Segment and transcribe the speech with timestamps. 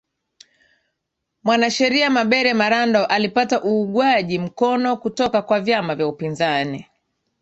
[1.43, 6.87] mwanasheria mabere marando alipata uugwaji mkono kutoka kwa vyama vya upinzani